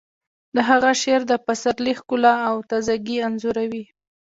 د 0.55 0.57
هغه 0.69 0.91
شعر 1.01 1.21
د 1.27 1.33
پسرلي 1.45 1.93
ښکلا 1.99 2.35
او 2.49 2.55
تازه 2.69 2.95
ګي 3.05 3.17
انځوروي 3.27 3.83